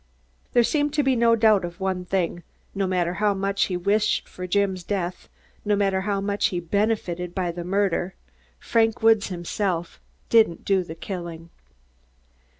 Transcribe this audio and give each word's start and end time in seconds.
There 0.53 0.63
seemed 0.63 0.93
to 0.95 1.03
be 1.03 1.15
no 1.15 1.35
doubt 1.35 1.63
of 1.63 1.79
one 1.79 2.05
thing: 2.05 2.41
no 2.73 2.87
matter 2.87 3.13
how 3.13 3.35
much 3.35 3.65
he 3.65 3.77
wished 3.77 4.27
for 4.27 4.47
Jim's 4.47 4.83
death, 4.83 5.29
no 5.63 5.75
matter 5.75 6.01
how 6.01 6.19
much 6.19 6.47
he 6.47 6.59
benefited 6.59 7.35
by 7.35 7.51
the 7.51 7.63
murder, 7.63 8.15
Frank 8.59 9.03
Woods, 9.03 9.27
himself, 9.27 10.01
didn't 10.29 10.65
do 10.65 10.83
the 10.83 10.95
killing. 10.95 11.51